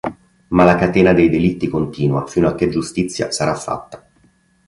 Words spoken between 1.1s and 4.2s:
dei delitti continua fino a che giustizia sarà fatta.